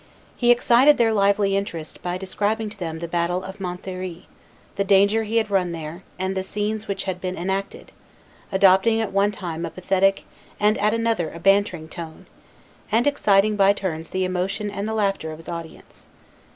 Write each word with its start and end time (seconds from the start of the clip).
He 0.35 0.49
excited 0.49 0.97
their 0.97 1.13
lively 1.13 1.55
interest 1.55 2.01
by 2.01 2.17
describing 2.17 2.71
to 2.71 2.79
them 2.79 2.97
the 2.97 3.07
battle 3.07 3.43
of 3.43 3.59
Montlhery, 3.59 4.25
the 4.75 4.83
danger 4.83 5.21
he 5.25 5.37
had 5.37 5.51
run 5.51 5.73
there, 5.73 6.01
and 6.17 6.33
the 6.33 6.41
scenes 6.41 6.87
which 6.87 7.03
had 7.03 7.21
been 7.21 7.37
enacted, 7.37 7.91
adopting 8.51 8.99
at 8.99 9.11
one 9.11 9.31
time 9.31 9.63
a 9.63 9.69
pathetic 9.69 10.23
and 10.59 10.75
at 10.79 10.95
another 10.95 11.29
a 11.29 11.39
bantering 11.39 11.87
tone, 11.87 12.25
and 12.91 13.05
exciting 13.05 13.55
by 13.55 13.73
turns 13.73 14.09
the 14.09 14.25
emotion 14.25 14.71
and 14.71 14.87
the 14.87 14.95
laughter 14.95 15.31
of 15.31 15.37
his 15.37 15.47
audience. 15.49 16.07